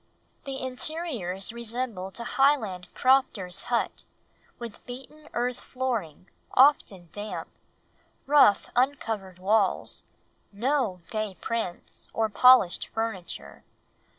The 0.45 0.57
interiors 0.59 1.53
resembled 1.53 2.19
a 2.19 2.23
Highland 2.23 2.87
crofter's 2.95 3.65
hut, 3.65 4.03
with 4.57 4.83
beaten 4.87 5.29
earth 5.33 5.59
flooring, 5.59 6.27
often 6.55 7.09
damp; 7.11 7.49
rough 8.25 8.71
uncovered 8.75 9.37
walls, 9.37 10.01
no 10.51 11.01
gay 11.11 11.35
prints, 11.39 12.09
or 12.15 12.29
polished 12.29 12.87
furniture. 12.87 13.63